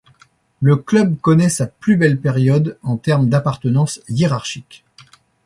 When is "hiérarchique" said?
4.09-4.83